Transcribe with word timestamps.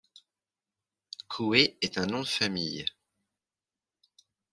Coe 1.27 1.75
est 1.79 1.99
un 1.99 2.07
nom 2.07 2.21
de 2.21 2.25
famille. 2.25 2.85